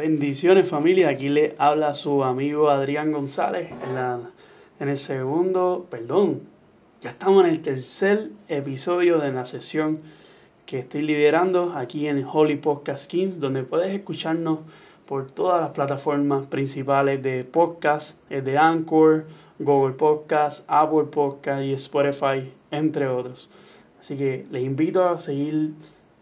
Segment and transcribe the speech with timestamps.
[0.00, 3.70] Bendiciones familia, aquí le habla su amigo Adrián González
[4.80, 6.40] en, el segundo, perdón,
[7.02, 9.98] ya estamos en el tercer episodio de la sesión
[10.64, 14.60] que estoy liderando aquí en Holy Podcast Kings, donde puedes escucharnos
[15.04, 19.26] por todas las plataformas principales de podcast, eh, de Anchor,
[19.58, 23.50] Google Podcast, Apple Podcast y Spotify, entre otros.
[24.00, 25.74] Así que les invito a seguir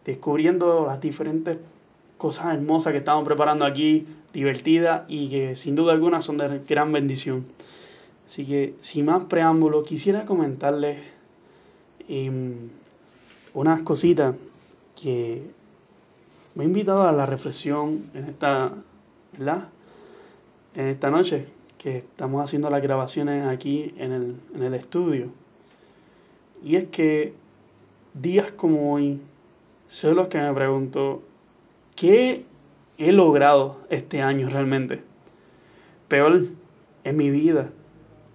[0.04, 1.58] descubriendo las diferentes
[2.18, 6.92] cosas hermosas que estamos preparando aquí, divertidas y que sin duda alguna son de gran
[6.92, 7.46] bendición.
[8.26, 10.98] Así que sin más preámbulo, quisiera comentarles
[12.08, 12.68] em,
[13.54, 14.34] unas cositas
[15.00, 15.42] que
[16.54, 18.72] me he invitado a la reflexión en esta.
[20.74, 21.46] En esta noche
[21.78, 25.28] que estamos haciendo las grabaciones aquí en el, en el estudio.
[26.64, 27.32] Y es que
[28.14, 29.20] días como hoy
[29.88, 31.22] son los que me pregunto,
[31.98, 32.44] ¿qué
[32.96, 35.02] he logrado este año realmente?
[36.06, 36.46] Peor
[37.02, 37.70] en mi vida,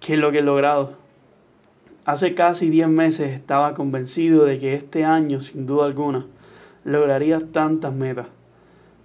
[0.00, 0.92] ¿qué es lo que he logrado?
[2.04, 6.26] Hace casi 10 meses estaba convencido de que este año, sin duda alguna,
[6.84, 8.26] lograría tantas metas.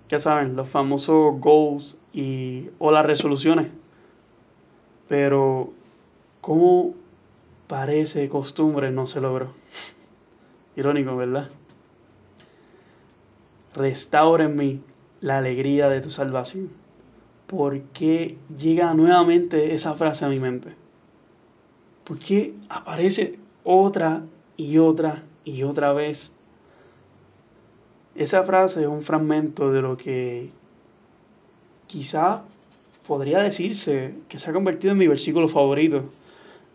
[0.09, 3.67] Ya saben, los famosos goals y, o las resoluciones.
[5.07, 5.71] Pero,
[6.41, 6.95] como
[7.67, 9.47] parece costumbre, no se logró.
[10.75, 11.47] Irónico, ¿verdad?
[13.75, 14.79] Restaura en mí
[15.21, 16.69] la alegría de tu salvación.
[17.47, 20.73] ¿Por qué llega nuevamente esa frase a mi mente?
[22.03, 24.23] ¿Por qué aparece otra
[24.57, 26.31] y otra y otra vez?
[28.15, 30.49] Esa frase es un fragmento de lo que
[31.87, 32.43] quizá
[33.07, 36.03] podría decirse que se ha convertido en mi versículo favorito,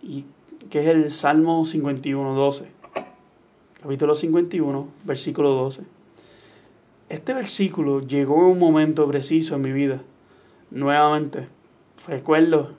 [0.02, 0.24] y
[0.70, 2.68] que es el Salmo 51, 12.
[3.80, 5.84] Capítulo 51, versículo 12.
[7.14, 10.00] Este versículo llegó en un momento preciso en mi vida.
[10.72, 11.46] Nuevamente,
[12.08, 12.70] recuerdo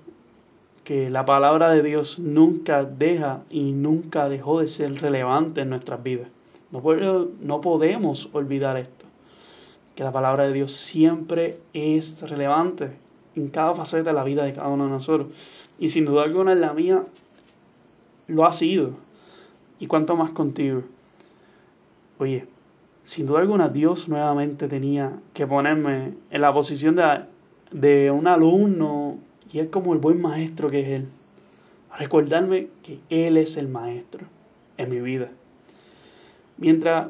[0.83, 6.03] que la palabra de Dios nunca deja y nunca dejó de ser relevante en nuestras
[6.03, 6.27] vidas.
[6.69, 9.05] No, podemos olvidar esto,
[9.95, 12.89] que la palabra de Dios siempre es relevante
[13.37, 15.29] en cada faceta de la vida de cada uno de nosotros.
[15.79, 17.03] Y sin duda alguna en la mía
[18.27, 18.97] lo ha sido.
[19.79, 20.81] Y cuanto más contigo.
[22.19, 22.45] Oye,
[23.05, 26.99] sin duda alguna Dios nuevamente tenía que ponerme en la posición
[27.71, 29.19] de, un alumno
[29.53, 31.07] y es como el buen maestro que es Él.
[31.97, 34.25] Recordarme que Él es el maestro
[34.77, 35.29] en mi vida.
[36.57, 37.09] Mientras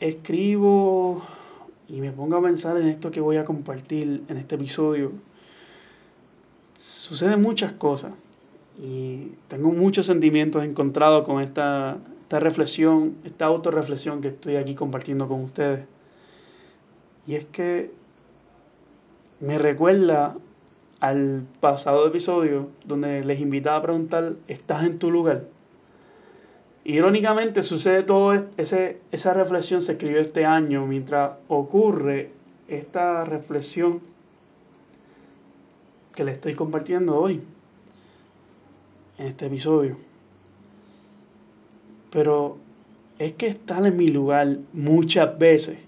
[0.00, 1.22] escribo
[1.88, 5.12] y me pongo a pensar en esto que voy a compartir en este episodio,
[6.74, 8.12] suceden muchas cosas
[8.78, 15.28] y tengo muchos sentimientos encontrados con esta, esta reflexión, esta autorreflexión que estoy aquí compartiendo
[15.28, 15.86] con ustedes.
[17.26, 17.90] Y es que
[19.40, 20.34] me recuerda
[21.00, 25.44] al pasado episodio donde les invitaba a preguntar, ¿estás en tu lugar?
[26.84, 32.30] Irónicamente sucede todo, ese, esa reflexión se escribió este año mientras ocurre
[32.68, 34.00] esta reflexión
[36.14, 37.42] que le estoy compartiendo hoy
[39.18, 39.96] en este episodio.
[42.10, 42.58] Pero
[43.18, 45.78] es que estar en mi lugar muchas veces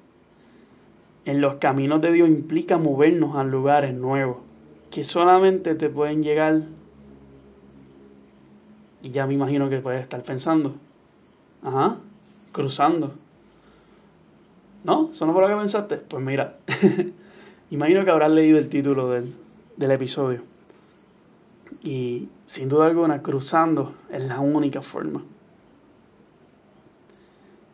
[1.25, 4.39] en los caminos de Dios implica movernos a lugares nuevos
[4.91, 6.63] que solamente te pueden llegar
[9.03, 10.75] y ya me imagino que puedes estar pensando,
[11.63, 11.97] ajá,
[12.53, 13.13] cruzando.
[14.85, 15.11] ¿No?
[15.13, 15.97] ¿Eso no fue lo que pensaste?
[15.97, 16.57] Pues mira,
[17.71, 19.35] imagino que habrás leído el título del,
[19.77, 20.43] del episodio.
[21.83, 25.23] Y sin duda alguna, cruzando es la única forma.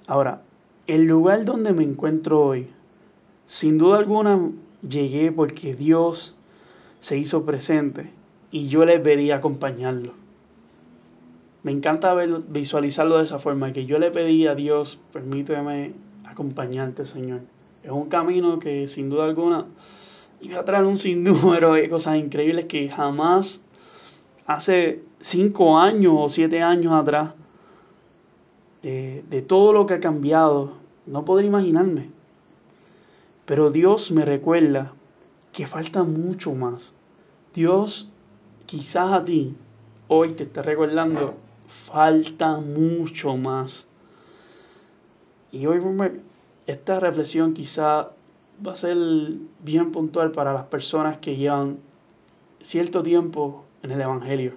[0.07, 0.43] Ahora,
[0.87, 2.69] el lugar donde me encuentro hoy,
[3.47, 4.51] sin duda alguna
[4.87, 6.37] llegué porque Dios
[7.01, 8.11] se hizo presente
[8.51, 10.13] y yo le pedí acompañarlo.
[11.63, 15.93] Me encanta ver, visualizarlo de esa forma, que yo le pedí a Dios, permíteme
[16.27, 17.41] acompañarte, Señor.
[17.83, 19.65] Es un camino que sin duda alguna
[20.43, 23.63] iba a traer un sinnúmero de cosas increíbles que jamás
[24.47, 27.33] hace cinco años o siete años atrás
[28.83, 30.73] de, todo lo que ha cambiado,
[31.07, 32.11] no podría imaginarme.
[33.47, 34.93] Pero Dios me recuerda
[35.53, 36.93] que falta mucho más.
[37.55, 38.09] Dios
[38.67, 39.55] quizás a ti
[40.09, 41.35] hoy te está recordando,
[41.87, 43.87] falta mucho más.
[45.51, 45.81] Y hoy
[46.67, 48.11] esta reflexión quizá
[48.67, 48.97] va a ser
[49.61, 51.79] bien puntual para las personas que llevan
[52.61, 54.53] cierto tiempo en el Evangelio.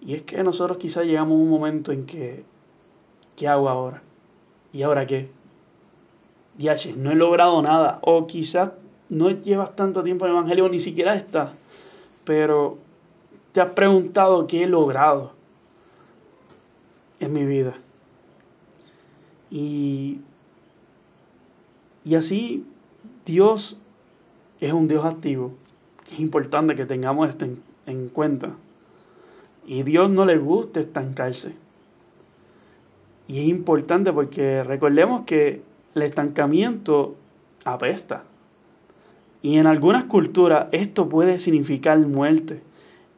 [0.00, 2.42] Y es que nosotros quizá llegamos a un momento en que
[3.36, 4.02] ¿qué hago ahora?
[4.72, 5.28] ¿Y ahora qué?
[6.56, 7.98] diache, no he logrado nada.
[8.02, 8.72] O quizás
[9.08, 11.52] no llevas tanto tiempo en el Evangelio, ni siquiera está.
[12.24, 12.78] Pero
[13.52, 15.32] te has preguntado qué he logrado
[17.18, 17.74] en mi vida.
[19.50, 20.20] Y,
[22.04, 22.64] y así
[23.24, 23.78] Dios
[24.60, 25.52] es un Dios activo.
[26.12, 28.50] Es importante que tengamos esto en, en cuenta.
[29.66, 31.52] Y Dios no le gusta estancarse.
[33.28, 35.62] Y es importante porque recordemos que
[35.94, 37.14] el estancamiento
[37.64, 38.24] apesta.
[39.42, 42.60] Y en algunas culturas esto puede significar muerte.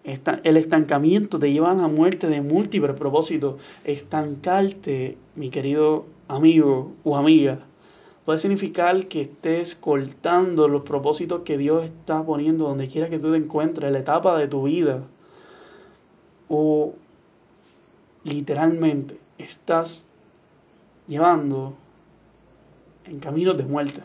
[0.05, 3.57] El estancamiento te lleva a la muerte de múltiples propósitos.
[3.85, 7.61] Estancarte, mi querido amigo o amiga,
[8.25, 13.33] puede significar que estés cortando los propósitos que Dios está poniendo donde quiera que tú
[13.33, 15.03] te encuentres, en la etapa de tu vida.
[16.49, 16.95] O
[18.25, 20.05] literalmente estás
[21.07, 21.75] llevando
[23.07, 24.03] en caminos de muerte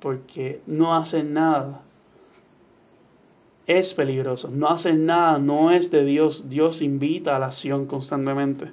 [0.00, 1.82] porque no hacen nada.
[3.66, 6.48] Es peligroso, no hacen nada, no es de Dios.
[6.48, 8.72] Dios invita a la acción constantemente.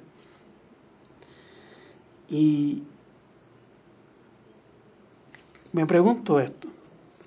[2.30, 2.82] Y
[5.72, 6.68] me pregunto esto,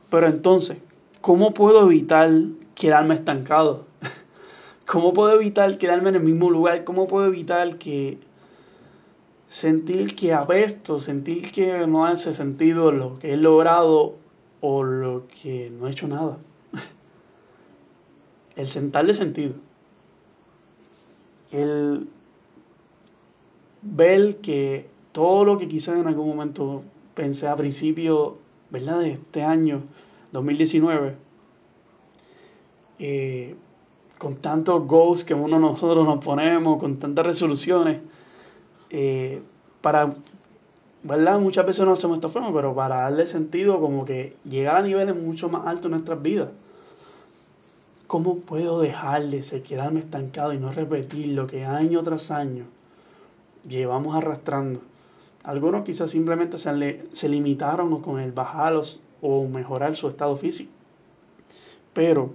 [0.09, 0.77] pero entonces,
[1.21, 2.31] ¿cómo puedo evitar
[2.75, 3.85] quedarme estancado?
[4.87, 6.83] ¿Cómo puedo evitar quedarme en el mismo lugar?
[6.83, 8.17] ¿Cómo puedo evitar que
[9.47, 14.15] sentir que apesto, sentir que no hace sentido lo que he logrado
[14.61, 16.37] o lo que no he hecho nada?
[18.55, 19.53] El sentarle sentido.
[21.51, 22.07] El
[23.81, 26.83] ver que todo lo que quizás en algún momento
[27.15, 28.37] pensé a principio,
[28.69, 28.99] ¿verdad?
[28.99, 29.81] De este año,
[30.31, 31.15] 2019,
[32.99, 33.55] eh,
[34.17, 37.99] con tantos goals que uno nosotros nos ponemos, con tantas resoluciones,
[38.91, 39.41] eh,
[39.81, 40.13] para,
[41.03, 41.39] ¿verdad?
[41.39, 45.15] Muchas veces no hacemos esta forma, pero para darle sentido como que llegar a niveles
[45.15, 46.49] mucho más altos en nuestras vidas.
[48.07, 52.65] ¿Cómo puedo dejar de quedarme estancado y no repetir lo que año tras año
[53.67, 54.81] llevamos arrastrando?
[55.43, 60.71] Algunos quizás simplemente se, se limitaron con el bajarlos o mejorar su estado físico.
[61.93, 62.31] Pero,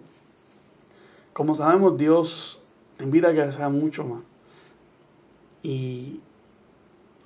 [1.32, 2.61] como sabemos, Dios
[2.97, 4.23] te invita a que sea mucho más.
[5.62, 6.20] Y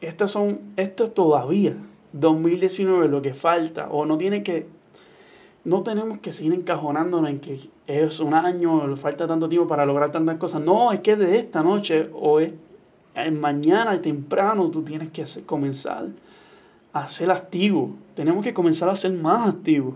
[0.01, 1.77] estos son, esto es todavía
[2.13, 4.67] 2019 lo que falta, o no tiene que,
[5.65, 10.11] no tenemos que seguir encajonándonos en que es un año, falta tanto tiempo para lograr
[10.11, 10.63] tantas cosas.
[10.63, 12.41] No, es que de esta noche o
[13.33, 16.07] mañana y temprano tú tienes que hacer, comenzar
[16.93, 17.95] a ser activo.
[18.15, 19.95] Tenemos que comenzar a ser más activos.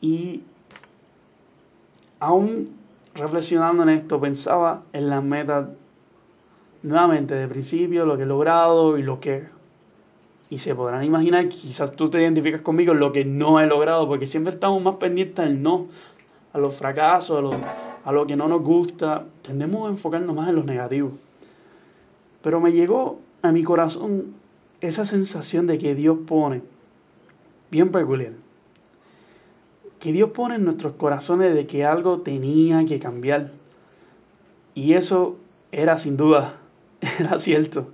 [0.00, 0.42] Y
[2.18, 2.68] aún
[3.14, 5.68] reflexionando en esto, pensaba en las metas
[6.82, 9.44] nuevamente de principio, lo que he logrado y lo que...
[10.48, 14.08] Y se podrán imaginar, quizás tú te identificas conmigo en lo que no he logrado,
[14.08, 15.86] porque siempre estamos más pendientes del no,
[16.52, 17.52] a los fracasos, a lo,
[18.04, 19.26] a lo que no nos gusta.
[19.42, 21.12] Tendemos a enfocarnos más en los negativos.
[22.42, 24.34] Pero me llegó a mi corazón
[24.80, 26.62] esa sensación de que Dios pone,
[27.70, 28.32] bien peculiar,
[29.98, 33.50] que Dios pone en nuestros corazones de que algo tenía que cambiar.
[34.74, 35.36] Y eso
[35.72, 36.56] era sin duda
[37.18, 37.88] era cierto,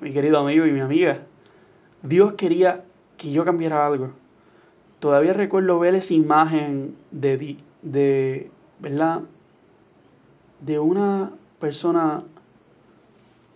[0.00, 1.20] mi querido amigo y mi amiga.
[2.02, 2.84] Dios quería
[3.16, 4.10] que yo cambiara algo.
[5.00, 9.20] Todavía recuerdo ver esa imagen de, de ¿verdad?
[10.60, 11.30] De una
[11.60, 12.22] persona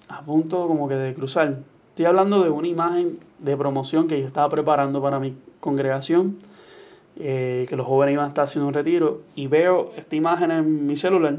[0.08, 1.58] a punto como que de cruzar.
[1.90, 6.38] Estoy hablando de una imagen de promoción que yo estaba preparando para mi congregación,
[7.16, 10.86] eh, que los jóvenes iban a estar haciendo un retiro, y veo esta imagen en
[10.86, 11.36] mi celular,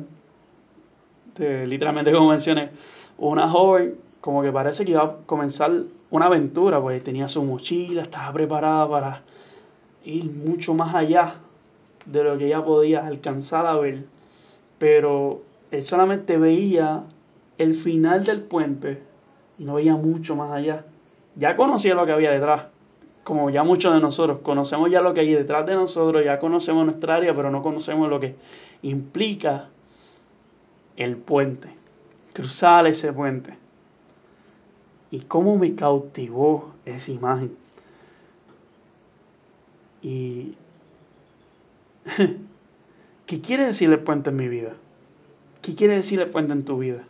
[1.38, 2.70] literalmente como mencioné,
[3.18, 5.72] una joven como que parece que iba a comenzar
[6.12, 9.22] una aventura, pues tenía su mochila, estaba preparada para
[10.06, 11.34] ir mucho más allá
[12.05, 14.03] de lo que ella podía alcanzar a ver.
[14.79, 15.41] Pero
[15.72, 17.03] él solamente veía
[17.57, 19.01] el final del puente
[19.57, 20.86] y no veía mucho más allá.
[21.36, 22.65] Ya conocía lo que había detrás,
[23.24, 24.39] como ya muchos de nosotros.
[24.39, 28.10] Conocemos ya lo que hay detrás de nosotros, ya conocemos nuestra área, pero no conocemos
[28.10, 28.36] lo que
[28.81, 29.67] implica
[30.98, 31.83] el puente
[32.33, 33.53] cruzar ese puente.
[35.12, 37.55] Y cómo me cautivó esa imagen.
[40.01, 40.55] Y
[43.25, 44.74] ¿qué quiere decir el puente en mi vida?
[45.62, 47.03] ¿Qué quiere decir el puente en tu vida?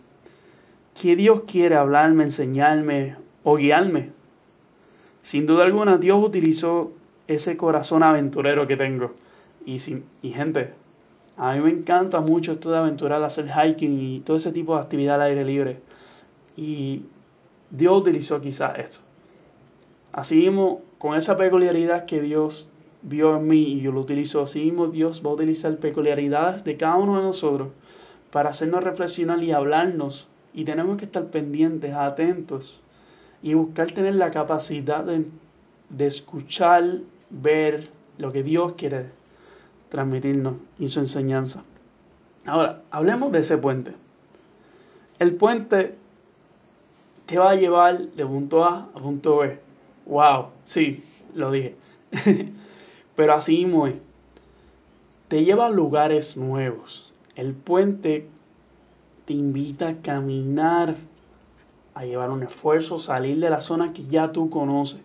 [0.99, 4.11] ¿Qué Dios quiere hablarme, enseñarme o guiarme?
[5.23, 6.91] Sin duda alguna, Dios utilizó
[7.27, 9.11] ese corazón aventurero que tengo.
[9.65, 10.71] Y, sin, y gente,
[11.37, 14.81] a mí me encanta mucho esto de aventurar, hacer hiking y todo ese tipo de
[14.81, 15.79] actividad al aire libre.
[16.55, 17.03] Y
[17.71, 18.99] Dios utilizó quizás esto.
[20.11, 22.69] Así mismo, con esa peculiaridad que Dios
[23.03, 26.77] vio en mí y yo lo utilizo, así mismo Dios va a utilizar peculiaridades de
[26.77, 27.69] cada uno de nosotros
[28.31, 30.27] para hacernos reflexionar y hablarnos.
[30.53, 32.79] Y tenemos que estar pendientes, atentos
[33.41, 35.25] y buscar tener la capacidad de,
[35.89, 39.05] de escuchar, ver lo que Dios quiere
[39.89, 41.63] transmitirnos y su enseñanza.
[42.45, 43.93] Ahora, hablemos de ese puente.
[45.19, 45.95] El puente
[47.25, 49.57] te va a llevar de punto A a punto B.
[50.05, 51.03] Wow, sí,
[51.35, 51.75] lo dije.
[53.15, 53.95] Pero así mismo es.
[55.27, 57.11] Te lleva a lugares nuevos.
[57.35, 58.27] El puente
[59.25, 60.95] te invita a caminar,
[61.95, 64.99] a llevar un esfuerzo, salir de la zona que ya tú conoces.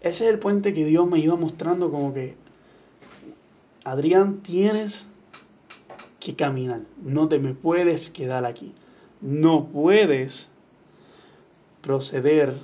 [0.00, 2.34] Ese es el puente que Dios me iba mostrando como que,
[3.84, 5.06] Adrián, tienes
[6.18, 6.80] que caminar.
[7.02, 8.72] No te me puedes quedar aquí.
[9.20, 10.48] No puedes
[11.82, 12.56] proceder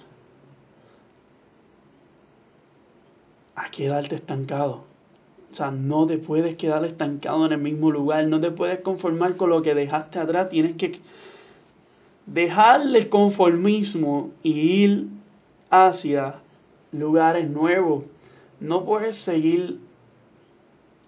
[3.79, 4.83] quedarte estancado.
[5.53, 9.37] O sea, no te puedes quedar estancado en el mismo lugar, no te puedes conformar
[9.37, 10.99] con lo que dejaste atrás, tienes que
[12.27, 15.07] dejarle el conformismo y ir
[15.71, 16.35] hacia
[16.91, 18.03] lugares nuevos.
[18.59, 19.79] No puedes seguir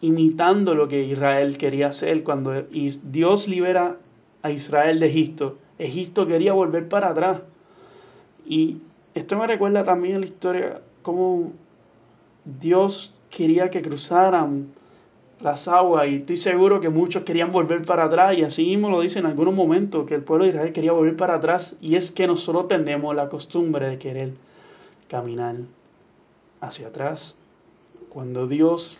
[0.00, 3.96] imitando lo que Israel quería hacer cuando Dios libera
[4.42, 5.58] a Israel de Egipto.
[5.80, 7.40] Egipto quería volver para atrás.
[8.46, 8.76] Y
[9.16, 11.52] esto me recuerda también a la historia cómo
[12.44, 14.68] Dios quería que cruzaran
[15.40, 19.00] las aguas y estoy seguro que muchos querían volver para atrás y así mismo lo
[19.00, 22.11] dice en algunos momentos que el pueblo de Israel quería volver para atrás y es
[22.11, 24.32] que nosotros tenemos la costumbre de querer
[25.09, 25.56] caminar
[26.61, 27.37] hacia atrás
[28.11, 28.99] cuando Dios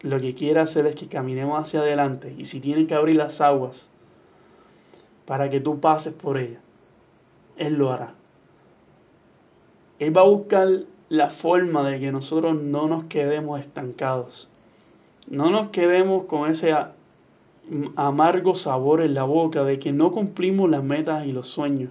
[0.00, 3.40] lo que quiere hacer es que caminemos hacia adelante y si tienen que abrir las
[3.40, 3.86] aguas
[5.24, 6.60] para que tú pases por ellas,
[7.56, 8.12] Él lo hará.
[9.98, 10.68] Él va a buscar
[11.08, 14.48] la forma de que nosotros no nos quedemos estancados.
[15.28, 16.74] No nos quedemos con ese
[17.96, 21.90] amargo sabor en la boca de que no cumplimos las metas y los sueños.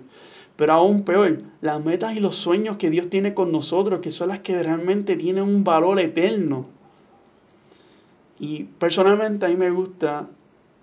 [0.55, 4.29] Pero aún peor, las metas y los sueños que Dios tiene con nosotros, que son
[4.29, 6.67] las que realmente tienen un valor eterno.
[8.39, 10.27] Y personalmente a mí me gusta,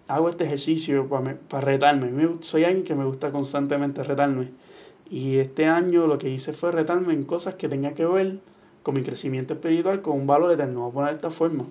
[0.08, 2.10] hago este ejercicio para, para retarme.
[2.40, 4.48] Soy alguien que me gusta constantemente retarme.
[5.10, 8.38] Y este año lo que hice fue retarme en cosas que tengan que ver
[8.84, 10.82] con mi crecimiento espiritual, con un valor eterno.
[10.82, 11.64] Voy a poner de esta forma.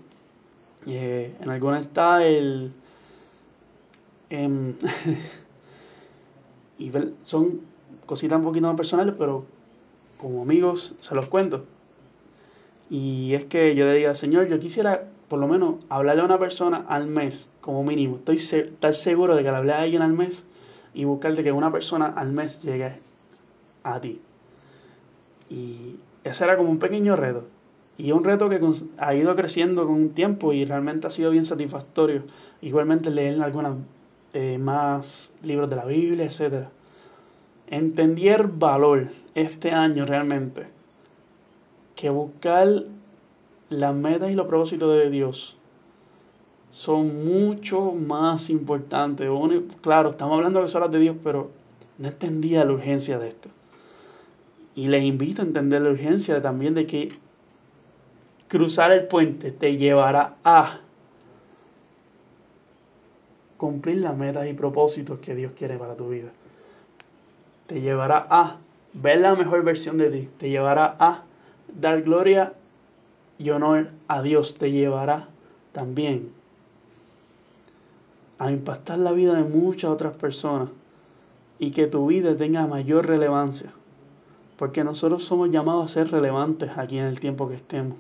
[0.86, 2.72] Eh, en alguna está el...
[6.80, 6.92] Y
[7.24, 7.60] son
[8.06, 9.44] cositas un poquito más personales, pero
[10.18, 11.66] como amigos se los cuento.
[12.90, 16.40] Y es que yo le diga, Señor, yo quisiera por lo menos hablarle a una
[16.40, 18.16] persona al mes, como mínimo.
[18.18, 20.46] Estoy estar seguro de que le hablé a alguien al mes
[20.94, 23.09] y buscar de que una persona al mes llegue
[23.84, 24.22] a ti.
[25.50, 27.44] Y ese era como un pequeño reto.
[27.98, 28.62] Y un reto que
[28.98, 32.24] ha ido creciendo con un tiempo y realmente ha sido bien satisfactorio.
[32.62, 33.78] Igualmente leer algunos
[34.34, 36.68] eh, más libros de la Biblia, etc.
[37.68, 40.68] Entendí el valor este año realmente
[41.96, 42.84] que buscar
[43.70, 45.58] las metas y los propósitos de Dios
[46.72, 49.30] son mucho más importantes.
[49.82, 51.50] Claro, estamos hablando de las de Dios, pero
[51.98, 53.50] no entendía la urgencia de esto.
[54.76, 57.10] Y les invito a entender la urgencia también de que
[58.48, 60.80] cruzar el puente te llevará a
[63.58, 66.30] cumplir las metas y propósitos que Dios quiere para tu vida.
[67.68, 68.58] Te llevará a
[68.94, 70.30] ver la mejor versión de ti.
[70.40, 71.24] Te llevará a
[71.68, 72.54] dar gloria
[73.38, 74.56] y honor a Dios.
[74.56, 75.28] Te llevará
[75.74, 76.32] también
[78.40, 80.70] a impactar la vida de muchas otras personas
[81.60, 83.72] y que tu vida tenga mayor relevancia
[84.60, 87.98] porque nosotros somos llamados a ser relevantes aquí en el tiempo que estemos.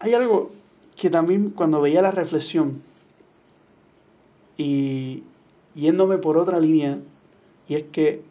[0.00, 0.50] Hay algo
[0.96, 2.80] que también cuando veía la reflexión
[4.56, 5.24] y
[5.74, 6.98] yéndome por otra línea,
[7.68, 8.22] y es que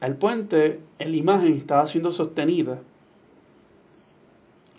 [0.00, 2.80] el puente en la imagen estaba siendo sostenida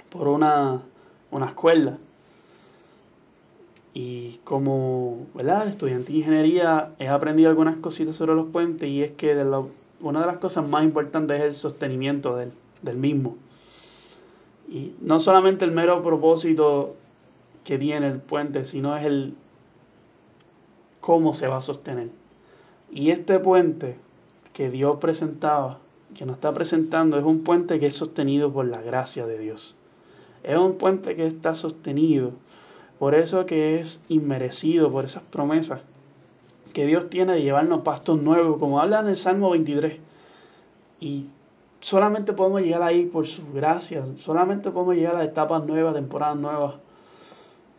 [0.09, 0.81] por una,
[1.29, 1.99] una escuela.
[3.93, 5.67] Y como ¿verdad?
[5.67, 9.69] estudiante de ingeniería he aprendido algunas cositas sobre los puentes y es que de, lo,
[10.03, 13.37] una de las cosas más importantes es el sostenimiento del, del mismo.
[14.69, 16.95] Y no solamente el mero propósito
[17.63, 19.33] que tiene el puente, sino es el
[20.99, 22.09] cómo se va a sostener.
[22.91, 23.95] Y este puente
[24.51, 25.79] que Dios presentaba,
[26.15, 29.73] que nos está presentando, es un puente que es sostenido por la gracia de Dios.
[30.43, 32.31] Es un puente que está sostenido,
[32.99, 35.79] por eso que es inmerecido por esas promesas
[36.73, 39.99] que Dios tiene de llevarnos pastos nuevos, como habla en el Salmo 23.
[40.99, 41.27] Y
[41.79, 46.75] solamente podemos llegar ahí por su gracia, solamente podemos llegar a etapas nuevas, temporadas nuevas,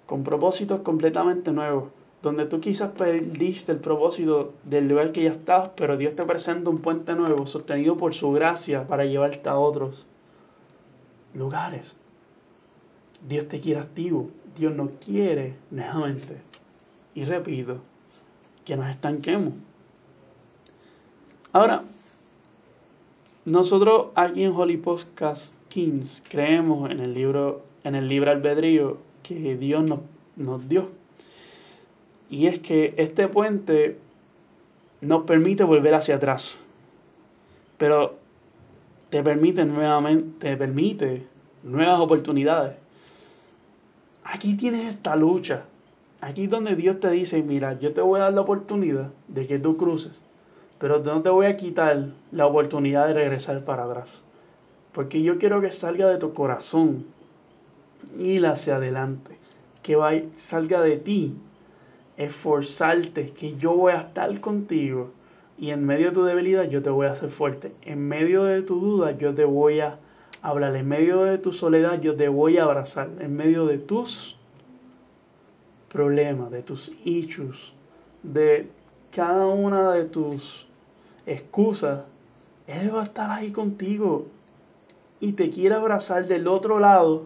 [0.06, 1.84] con propósitos completamente nuevos,
[2.22, 6.70] donde tú quizás perdiste el propósito del lugar que ya estás, pero Dios te presenta
[6.70, 10.04] un puente nuevo, sostenido por su gracia, para llevarte a otros
[11.34, 11.94] lugares.
[13.26, 16.36] Dios te quiere activo, Dios no quiere nuevamente,
[17.14, 17.78] y repito,
[18.64, 19.54] que nos estanquemos.
[21.52, 21.85] Ahora,
[23.44, 29.56] nosotros aquí en Holy Podcast Kings creemos en el libro, en el libre albedrío que
[29.56, 30.00] Dios nos,
[30.37, 30.88] nos dio.
[32.30, 33.99] Y es que este puente
[35.00, 36.62] nos permite volver hacia atrás.
[37.78, 38.16] Pero
[39.11, 41.26] te permite nuevamente, te permite
[41.62, 42.76] nuevas oportunidades.
[44.25, 45.64] Aquí tienes esta lucha.
[46.25, 49.47] Aquí es donde Dios te dice, mira, yo te voy a dar la oportunidad de
[49.47, 50.23] que tú cruces
[50.85, 54.21] pero no te voy a quitar la oportunidad de regresar para atrás.
[54.93, 57.07] Porque yo quiero que salga de tu corazón,
[58.19, 59.37] ir hacia adelante,
[59.83, 59.97] que
[60.37, 61.35] salga de ti,
[62.16, 65.11] esforzarte, que yo voy a estar contigo
[65.59, 67.73] y en medio de tu debilidad yo te voy a hacer fuerte.
[67.83, 69.97] En medio de tu duda yo te voy a
[70.43, 70.76] hablar.
[70.76, 73.09] En medio de tu soledad yo te voy a abrazar.
[73.21, 74.37] En medio de tus
[75.94, 77.72] problemas, de tus issues,
[78.24, 78.68] de
[79.14, 80.66] cada una de tus
[81.24, 82.00] excusas,
[82.66, 84.26] Él va a estar ahí contigo
[85.20, 87.22] y te quiere abrazar del otro lado.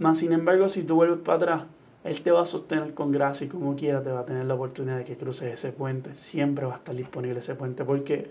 [0.00, 1.62] Mas, sin embargo, si tú vuelves para atrás,
[2.02, 4.54] Él te va a sostener con gracia y como quiera te va a tener la
[4.54, 6.16] oportunidad de que cruces ese puente.
[6.16, 8.28] Siempre va a estar disponible ese puente porque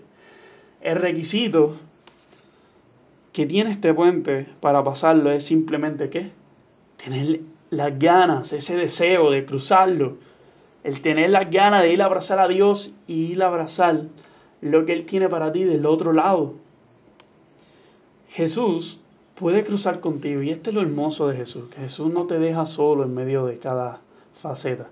[0.82, 1.76] el requisito
[3.32, 6.30] que tiene este puente para pasarlo es simplemente que
[7.02, 10.16] tener las ganas, ese deseo de cruzarlo
[10.86, 14.02] el tener las ganas de ir a abrazar a Dios y ir a abrazar
[14.60, 16.54] lo que Él tiene para ti del otro lado.
[18.28, 19.00] Jesús
[19.34, 22.66] puede cruzar contigo y este es lo hermoso de Jesús, que Jesús no te deja
[22.66, 23.98] solo en medio de cada
[24.40, 24.86] faceta.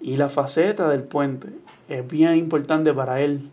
[0.00, 1.50] Y la faceta del puente
[1.88, 3.48] es bien importante para Él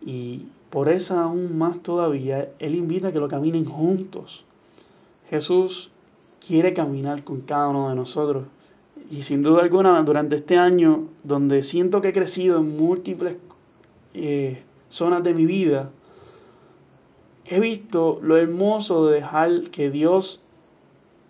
[0.00, 4.44] y por eso aún más todavía Él invita a que lo caminen juntos.
[5.30, 5.90] Jesús
[6.44, 8.44] quiere caminar con cada uno de nosotros
[9.10, 13.36] y sin duda alguna, durante este año, donde siento que he crecido en múltiples
[14.14, 15.90] eh, zonas de mi vida,
[17.44, 20.40] he visto lo hermoso de dejar que Dios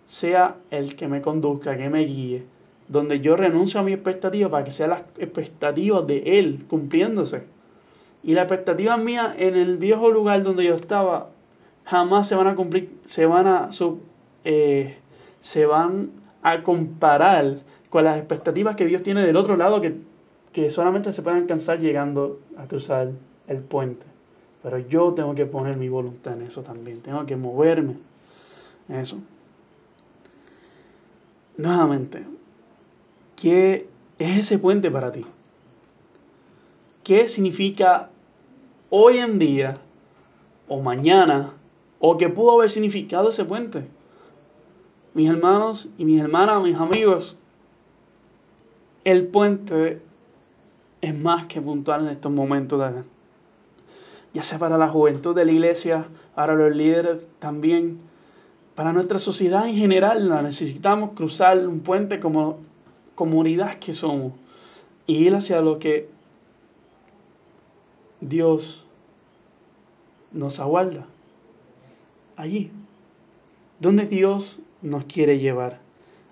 [0.07, 2.45] sea el que me conduzca, que me guíe,
[2.87, 7.43] donde yo renuncio a mi expectativa para que sean las expectativas de Él cumpliéndose.
[8.23, 11.29] Y las expectativas mías en el viejo lugar donde yo estaba
[11.85, 13.71] jamás se van a cumplir, se van a,
[14.43, 14.97] eh,
[15.41, 16.09] se van
[16.41, 17.57] a comparar
[17.89, 19.95] con las expectativas que Dios tiene del otro lado que,
[20.53, 23.09] que solamente se pueden alcanzar llegando a cruzar
[23.47, 24.05] el puente.
[24.63, 27.95] Pero yo tengo que poner mi voluntad en eso también, tengo que moverme
[28.89, 29.17] en eso.
[31.57, 32.23] Nuevamente,
[33.35, 33.87] ¿qué
[34.19, 35.25] es ese puente para ti?
[37.03, 38.09] ¿Qué significa
[38.89, 39.77] hoy en día
[40.67, 41.53] o mañana
[41.99, 43.83] o qué pudo haber significado ese puente?
[45.17, 47.39] Mis hermanos y mis hermanas, mis amigos,
[49.03, 49.99] el puente
[51.01, 53.01] es más que puntual en estos momentos, de,
[54.35, 57.97] ya sea para la juventud de la iglesia, para los líderes también,
[58.75, 62.59] para nuestra sociedad en general, la necesitamos cruzar un puente como
[63.15, 64.33] comunidad que somos
[65.07, 66.07] y ir hacia lo que
[68.21, 68.85] Dios
[70.31, 71.07] nos aguarda.
[72.35, 72.69] Allí,
[73.79, 75.79] donde Dios nos quiere llevar,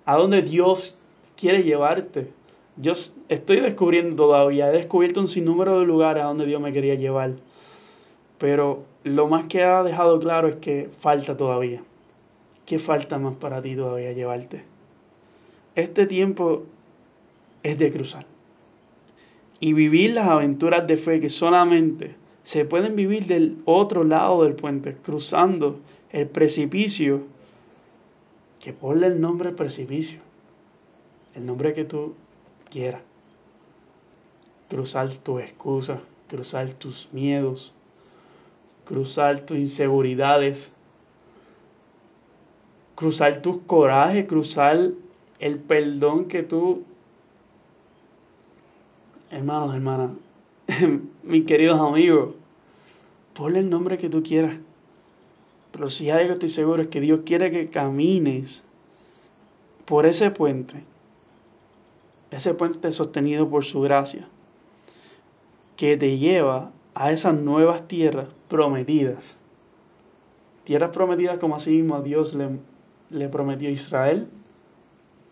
[0.06, 0.96] a dónde Dios
[1.36, 2.28] quiere llevarte.
[2.78, 2.94] Yo
[3.30, 7.32] estoy descubriendo todavía, he descubierto un sinnúmero de lugares a donde Dios me quería llevar,
[8.38, 11.82] pero lo más que ha dejado claro es que falta todavía.
[12.66, 14.64] ¿Qué falta más para ti todavía llevarte?
[15.76, 16.64] Este tiempo
[17.64, 18.26] es de cruzar
[19.60, 24.54] y vivir las aventuras de fe que solamente se pueden vivir del otro lado del
[24.54, 25.80] puente, cruzando
[26.12, 27.22] el precipicio
[28.60, 30.20] que ponle el nombre precipicio,
[31.36, 32.16] el nombre que tú
[32.70, 33.02] quieras.
[34.70, 37.74] Cruzar tus excusas, cruzar tus miedos,
[38.86, 40.72] cruzar tus inseguridades,
[42.96, 44.92] cruzar tus corajes, cruzar
[45.40, 46.84] el perdón que tú,
[49.30, 50.12] hermanos, hermanas,
[51.24, 52.36] mis queridos amigos,
[53.34, 54.56] ponle el nombre que tú quieras.
[55.76, 58.64] Pero si hay algo estoy seguro es que Dios quiere que camines
[59.84, 60.86] por ese puente,
[62.32, 64.26] ese puente sostenido por su gracia,
[65.76, 69.36] que te lleva a esas nuevas tierras prometidas
[70.64, 72.48] Tierras prometidas como así mismo Dios le,
[73.10, 74.30] le prometió a Israel.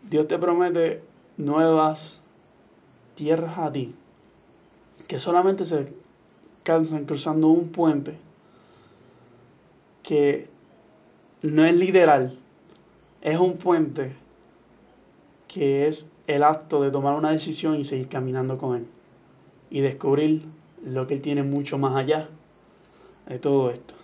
[0.10, 1.02] Dios te promete
[1.38, 2.22] nuevas
[3.16, 3.96] tierras a ti,
[5.08, 5.88] que solamente se
[6.64, 8.18] cansan cruzando un puente
[10.04, 10.48] que
[11.42, 12.38] no es literal,
[13.22, 14.14] es un puente
[15.48, 18.88] que es el acto de tomar una decisión y seguir caminando con Él
[19.70, 20.44] y descubrir
[20.86, 22.28] lo que Él tiene mucho más allá
[23.28, 23.96] de todo esto.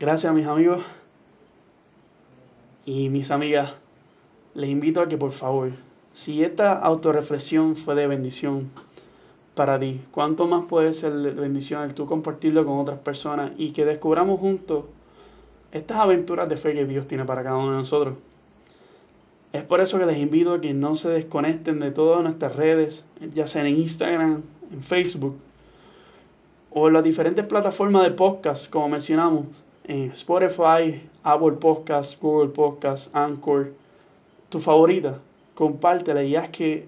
[0.00, 0.82] Gracias mis amigos
[2.84, 3.72] y mis amigas.
[4.54, 5.70] Les invito a que por favor,
[6.12, 8.70] si esta autorreflexión fue de bendición
[9.54, 13.84] para ti, ¿cuánto más puede ser bendición el tú compartirlo con otras personas y que
[13.84, 14.84] descubramos juntos
[15.72, 18.14] estas aventuras de fe que Dios tiene para cada uno de nosotros?
[19.52, 23.04] Es por eso que les invito a que no se desconecten de todas nuestras redes,
[23.34, 25.36] ya sea en Instagram, en Facebook
[26.70, 29.44] o en las diferentes plataformas de podcast, como mencionamos,
[29.84, 33.72] en Spotify, Apple Podcasts, Google Podcasts, Anchor,
[34.48, 35.18] tu favorita.
[35.54, 36.86] Compártela y haz que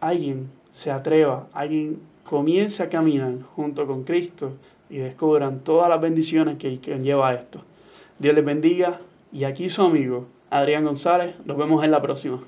[0.00, 4.52] alguien se atreva, alguien comience a caminar junto con Cristo
[4.88, 7.60] y descubran todas las bendiciones que, lleva esto.
[8.18, 9.00] Dios les bendiga
[9.32, 11.34] y aquí su amigo Adrián González.
[11.44, 12.40] Nos vemos en la próxima.